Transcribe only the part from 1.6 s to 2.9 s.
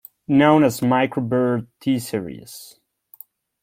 T-Series.